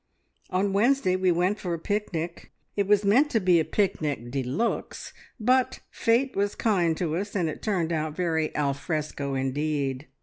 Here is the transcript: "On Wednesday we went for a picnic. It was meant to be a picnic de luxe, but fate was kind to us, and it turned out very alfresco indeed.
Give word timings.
"On 0.49 0.73
Wednesday 0.73 1.15
we 1.15 1.31
went 1.31 1.59
for 1.59 1.75
a 1.75 1.77
picnic. 1.77 2.51
It 2.75 2.87
was 2.87 3.05
meant 3.05 3.29
to 3.29 3.39
be 3.39 3.59
a 3.59 3.63
picnic 3.63 4.31
de 4.31 4.41
luxe, 4.41 5.13
but 5.39 5.81
fate 5.91 6.35
was 6.35 6.55
kind 6.55 6.97
to 6.97 7.15
us, 7.15 7.35
and 7.35 7.47
it 7.47 7.61
turned 7.61 7.93
out 7.93 8.15
very 8.15 8.49
alfresco 8.55 9.35
indeed. 9.35 10.07